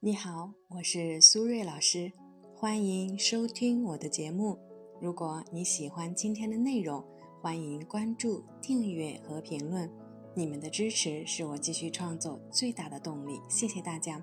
[0.00, 2.12] 你好，我是苏瑞老师，
[2.54, 4.56] 欢迎收听我的节目。
[5.00, 7.04] 如果你喜欢今天的内容，
[7.42, 9.90] 欢迎关注、订阅和评论。
[10.36, 14.22] 你们的支持是我继续创作最大的动力，谢谢大家。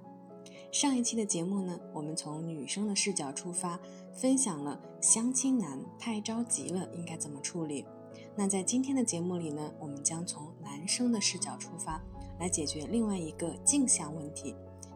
[0.72, 3.78] 上一期的节目呢，我们从女生的视角出发，
[4.14, 7.86] 分享了相亲男太着急了应该怎么处理。
[8.34, 12.02] 那在今天的节目里呢，我们将从男生的视角出发，
[12.40, 14.56] 来解决另外一个镜像问题。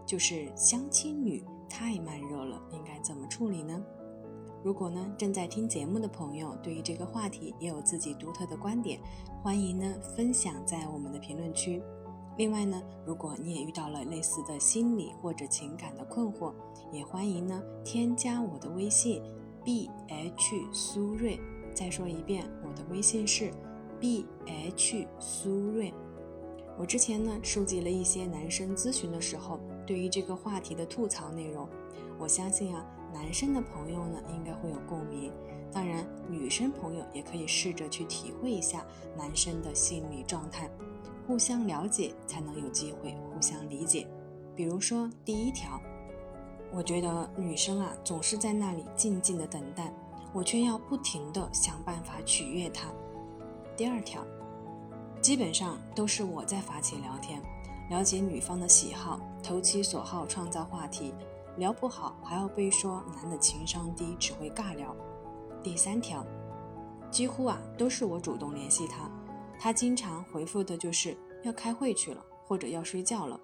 [0.09, 3.79] 就是相亲女太慢热了，应该怎么处理呢？
[4.63, 8.99] 如果呢正在听节目的朋友对于这个话题也有自己独特的观点，
[9.43, 11.79] 欢迎呢分享在我们的评论区。
[12.37, 16.55] 另外呢，如果你也遇到了类似的心理或者情感的困惑，
[16.91, 19.21] 也欢迎呢添加我的微信
[19.63, 21.39] b h 苏瑞。
[21.71, 23.51] 再说一遍，我的微信是
[23.99, 25.93] b h 苏瑞。
[26.79, 31.67] 我之前呢收集了一些男生咨询的时候对于这个话题的吐槽内容，
[32.19, 35.33] 我相信啊，男生的朋友呢应该会有共鸣。
[35.71, 38.85] 当然，女生朋友也可以试着去体会一下
[39.17, 40.69] 男生的心理状态，
[41.25, 44.07] 互相了解才能有机会互相理解。
[44.55, 45.81] 比如说第一条，
[46.71, 49.91] 我觉得女生啊总是在那里静静的等待，
[50.31, 52.91] 我却要不停的想办法取悦她。
[53.75, 54.23] 第二条。
[55.21, 57.41] 基本上都是我在发起聊天，
[57.89, 61.13] 了解女方的喜好，投其所好，创造话题。
[61.57, 64.95] 聊不好还要被说男的情商低，只会尬聊。
[65.61, 66.25] 第三条，
[67.11, 69.09] 几乎啊都是我主动联系他，
[69.59, 73.37] 他经常回复的就是要开会去了，或者要睡觉了。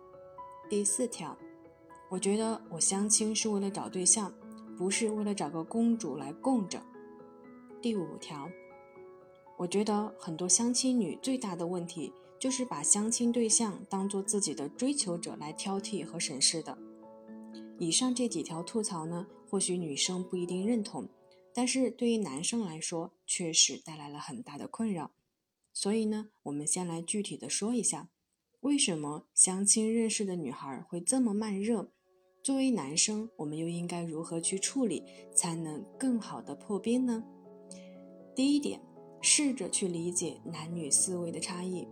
[0.69, 1.35] 第四条，
[2.07, 4.31] 我觉得我相亲是为了找对象，
[4.77, 6.79] 不是为了找个公主来供着。
[7.81, 8.47] 第五条。
[9.57, 16.78] 我觉得很多相亲女最大的问题就是把相亲对象当做自己的追求者来挑剔和审视的。
[17.80, 21.09] 以上这几条吐槽呢，或许女生不一定认同，
[21.53, 25.12] 但是对于男生来说，确实带来了很大的困扰。
[25.73, 28.09] 所以呢，我们先来具体的说一下，
[28.62, 31.91] 为什么相亲认识的女孩会这么慢热？
[32.44, 35.03] 作为男生，我们又应该如何去处理，
[35.35, 37.23] 才能更好的破冰呢？
[38.35, 38.79] 第一点。
[39.28, 41.88] 试着去理解男女思维的差异。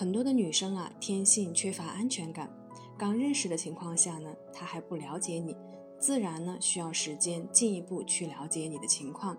[0.00, 2.50] 很多的女生啊，天性缺乏安全感。
[2.96, 5.54] 刚认识的情况下呢，她还不了解你，
[5.98, 9.36] 自然呢需要时间进一步去了解你的情况。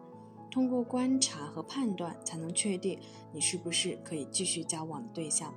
[0.52, 3.00] 通过观察和判断，才能确定
[3.34, 5.52] 你是不是可以继续交往的对象。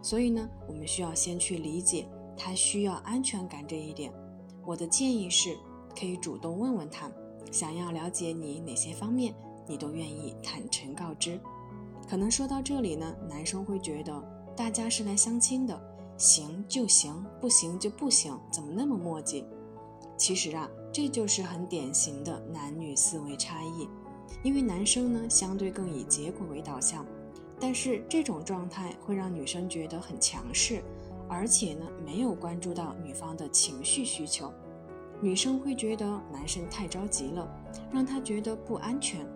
[0.00, 4.12] 所以呢，我们需要先去理解他需要安全感这一点。
[4.64, 5.58] 我的建议是，
[5.98, 7.10] 可以主动问问他，
[7.50, 9.34] 想要了解你哪些方面。
[9.66, 11.40] 你都愿意坦诚告知，
[12.08, 14.12] 可能说到这里呢，男生会觉得
[14.56, 15.80] 大家是来相亲的，
[16.16, 19.44] 行就行，不行就不行，怎么那么磨叽？
[20.16, 23.88] 其实啊，这就是很典型的男女思维差异。
[24.44, 27.04] 因为男生呢，相对更以结果为导向，
[27.58, 30.82] 但是这种状态会让女生觉得很强势，
[31.28, 34.52] 而且呢，没有关注到女方的情绪需求，
[35.20, 37.48] 女生会觉得男生太着急了，
[37.90, 39.26] 让她觉得不安全。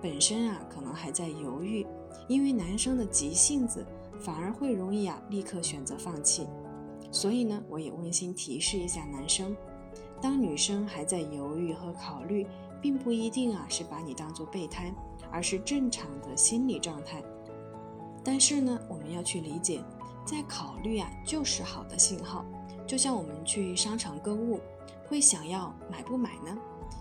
[0.00, 1.86] 本身啊，可能还在犹豫，
[2.28, 3.84] 因为男生的急性子
[4.20, 6.46] 反而会容易啊立刻选择放弃。
[7.10, 9.56] 所以呢，我也温馨提示一下男生，
[10.20, 12.46] 当女生还在犹豫和考虑，
[12.80, 14.94] 并不一定啊是把你当做备胎，
[15.32, 17.20] 而是正常的心理状态。
[18.22, 19.82] 但是呢，我们要去理解，
[20.24, 22.44] 在考虑啊就是好的信号。
[22.86, 24.60] 就像我们去商场购物，
[25.08, 26.56] 会想要买不买呢？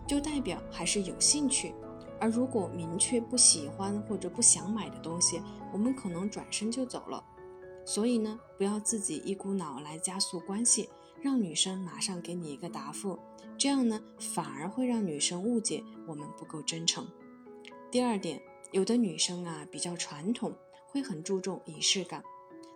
[0.08, 1.76] 就代表还是有兴趣。
[2.20, 5.42] 而如果明确不喜欢或者不想买的东西，
[5.72, 7.24] 我们可能转身就走了。
[7.86, 10.90] 所以呢，不要自己一股脑来加速关系，
[11.22, 13.18] 让女生马上给你一个答复，
[13.58, 17.08] 这样呢，反而会让女生误解我们不够真诚。
[17.90, 18.40] 第二点，
[18.72, 20.54] 有的女生啊比较传统，
[20.92, 22.24] 会很注重仪式感，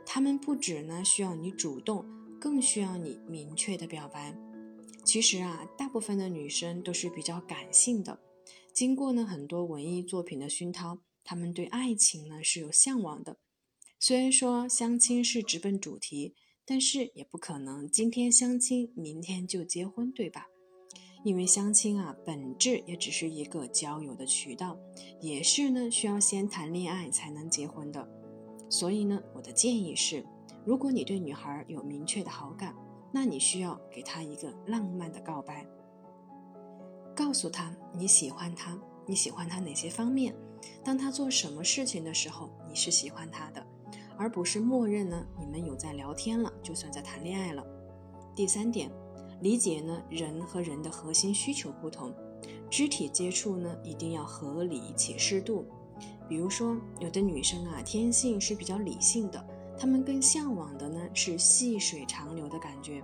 [0.06, 2.06] 她们不止呢需要你主动，
[2.40, 4.36] 更需要你明确的表白。
[5.04, 8.18] 其实啊，大部分的女生都是比较感性的。
[8.74, 13.38] 经过呢很多文艺作品的熏陶，他们对爱情呢是有向往的。
[14.00, 16.34] 虽然说相亲是直奔主题，
[16.66, 20.48] 但是也不可能今天相亲明天就结婚，对吧？
[21.24, 24.78] 因为相亲啊本质也只是一个交友的渠道，
[25.22, 28.10] 也是呢需要先谈恋爱才能结婚的。
[28.72, 30.26] 所以呢，我的建议是，
[30.66, 32.76] 如果你对女孩有明确的好感，
[33.14, 35.64] 那你需要给她一个浪漫的告白。
[37.16, 40.36] 告诉他你喜欢他，你喜欢他哪些方面？
[40.84, 43.66] 当他做什么事情的时候，你是喜欢他的，
[44.18, 45.24] 而不是默认呢？
[45.40, 47.64] 你们有在聊天了，就算在谈恋爱了。
[48.36, 48.90] 第三点，
[49.42, 52.14] 理解呢人和人的核心需求不同，
[52.70, 55.68] 肢体接触呢一定要合理且适度。
[56.28, 59.46] 比如说，有的女生啊，天性是比较理性的，
[59.78, 63.04] 她们更向往的呢是细水长流的感觉。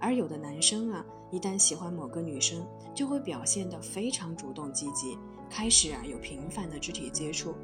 [0.00, 5.18] 而有的男生啊，一旦喜欢某个女生，就会表现得非常主动积极，
[5.48, 7.54] 开始啊有频繁的肢体接触，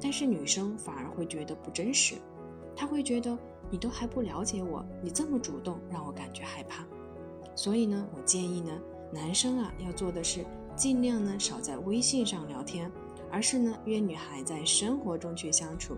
[0.00, 2.14] 但是女生反而会觉得不真实，
[2.74, 3.36] 她会觉得
[3.70, 6.86] 你都还不了解我，你这么主动让我感觉害怕。
[7.54, 8.72] 所以呢，我建议呢，
[9.12, 10.44] 男生啊要做的是
[10.74, 12.90] 尽量呢少在微信上聊天，
[13.30, 15.96] 而是呢约女孩在生活中去相处，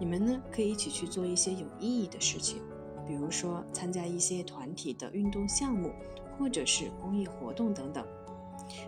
[0.00, 2.60] 你们呢可以一起去做一些有意义的事情。
[3.06, 5.90] 比如说参加一些团体的运动项目，
[6.38, 8.04] 或者是公益活动等等。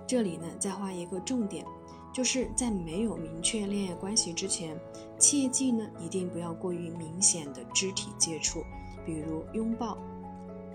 [0.06, 1.65] 这里呢，再画一个重点，
[2.12, 4.76] 就是在没有明确恋爱关系之前，
[5.19, 8.62] 切记呢，一定不要过于明显的肢体接触，
[9.06, 9.97] 比如拥抱、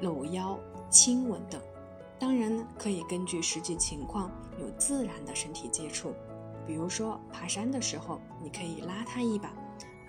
[0.01, 0.57] 搂腰、
[0.90, 1.62] 亲吻等。
[2.18, 6.13] 当然呢，可以根据实际情况有自然的身体接触，
[6.66, 9.54] 比如说爬山的时候，你可以拉他一把。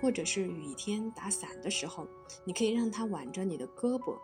[0.05, 2.07] 或者是雨天打伞的时候，
[2.45, 4.15] 你可以让他挽着你的胳膊，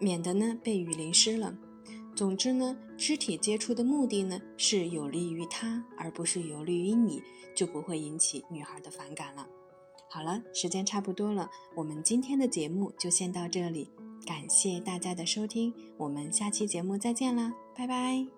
[0.00, 1.56] 免得呢被雨淋湿了。
[2.16, 7.22] 总之呢，肢体接触的目的呢是有利于他，而不是有利于你，
[7.54, 9.46] 就不会引起女孩的反感了。
[10.10, 13.92] 好了，时间差不多了，我们今天的节目就先到这里，
[14.26, 18.37] 感谢大家的收听，我们下期节目再见啦，拜拜。